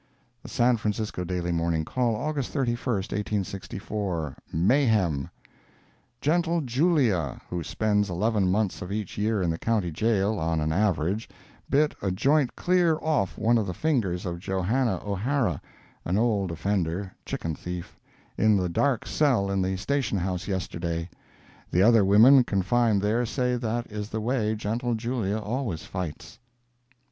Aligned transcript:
The 0.41 0.49
San 0.49 0.77
Francisco 0.77 1.23
Daily 1.23 1.51
Morning 1.51 1.85
Call, 1.85 2.15
August 2.15 2.49
31, 2.53 2.79
1864 3.45 4.35
MAYHEM 4.51 5.29
"Gentle 6.19 6.61
Julia," 6.61 7.39
who 7.51 7.61
spends 7.63 8.09
eleven 8.09 8.49
months 8.49 8.81
of 8.81 8.91
each 8.91 9.15
year 9.19 9.43
in 9.43 9.51
the 9.51 9.59
County 9.59 9.91
Jail, 9.91 10.39
on 10.39 10.59
an 10.59 10.71
average, 10.73 11.29
bit 11.69 11.93
a 12.01 12.09
joint 12.09 12.55
clear 12.55 12.97
off 12.99 13.37
one 13.37 13.59
of 13.59 13.67
the 13.67 13.75
fingers 13.75 14.25
of 14.25 14.39
Joanna 14.39 14.99
O'Hara, 15.05 15.61
(an 16.03 16.17
old 16.17 16.51
offender—chicken 16.51 17.53
thief,) 17.53 17.99
in 18.39 18.57
the 18.57 18.69
"dark 18.69 19.05
cell" 19.05 19.51
in 19.51 19.61
the 19.61 19.77
station 19.77 20.17
house 20.17 20.47
yesterday. 20.47 21.11
The 21.69 21.83
other 21.83 22.03
women 22.03 22.43
confined 22.43 23.03
there 23.03 23.23
say 23.27 23.55
that 23.55 23.85
is 23.91 24.09
the 24.09 24.19
way 24.19 24.55
Gentle 24.55 24.95
Julia 24.95 25.37
always 25.37 25.83
fights. 25.83 26.39